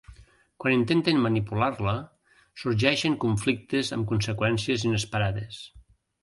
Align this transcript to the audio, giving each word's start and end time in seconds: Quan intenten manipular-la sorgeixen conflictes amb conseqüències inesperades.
Quan 0.63 0.75
intenten 0.75 1.19
manipular-la 1.25 1.93
sorgeixen 2.61 3.19
conflictes 3.25 3.93
amb 3.99 4.09
conseqüències 4.15 4.89
inesperades. 4.91 5.63